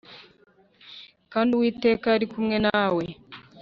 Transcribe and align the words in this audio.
kandi 1.31 1.49
Uwiteka 1.53 2.05
yari 2.13 2.25
kumwe 2.33 2.57
na 2.65 2.85
we. 2.95 3.05